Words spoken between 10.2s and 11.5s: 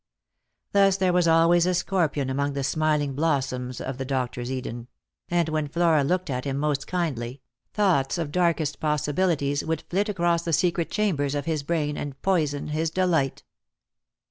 the secret chambers of